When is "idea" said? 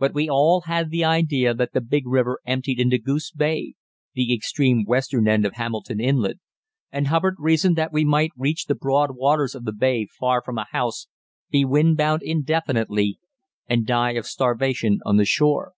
1.04-1.54